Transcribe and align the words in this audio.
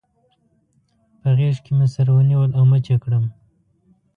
په 1.19 1.29
غېږ 1.37 1.57
کې 1.65 1.71
مې 1.77 1.87
سره 1.95 2.09
ونیول 2.17 2.51
او 2.57 2.63
مچ 2.71 2.85
يې 2.91 2.97
کړم. 3.03 3.25